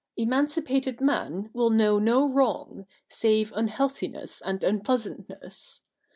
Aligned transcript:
Emancipated 0.17 0.99
man 0.99 1.51
will 1.53 1.69
know 1.69 1.99
no 1.99 2.27
wrong, 2.27 2.87
save 3.07 3.51
unhealthi 3.53 4.09
ness 4.09 4.41
and 4.43 4.63
unpleasantness. 4.63 5.81